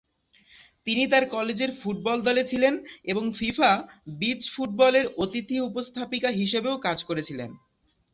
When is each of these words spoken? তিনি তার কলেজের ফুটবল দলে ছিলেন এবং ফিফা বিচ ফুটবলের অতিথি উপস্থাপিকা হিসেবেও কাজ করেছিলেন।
তিনি 0.87 1.03
তার 1.07 1.23
কলেজের 1.27 1.71
ফুটবল 1.81 2.17
দলে 2.21 2.43
ছিলেন 2.43 2.73
এবং 3.05 3.23
ফিফা 3.37 3.71
বিচ 4.19 4.41
ফুটবলের 4.53 5.05
অতিথি 5.23 5.57
উপস্থাপিকা 5.61 6.29
হিসেবেও 6.39 6.75
কাজ 6.79 6.99
করেছিলেন। 7.03 7.49